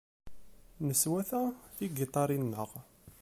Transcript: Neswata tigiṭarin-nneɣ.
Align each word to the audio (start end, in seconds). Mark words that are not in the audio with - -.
Neswata 0.87 1.41
tigiṭarin-nneɣ. 1.75 2.69